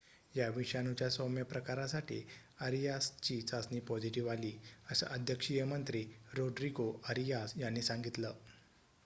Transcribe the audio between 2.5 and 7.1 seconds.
अरियासची चाचणी पॉझिटिव्ह आली असं अध्यक्षीय मंत्री रोड्रीगो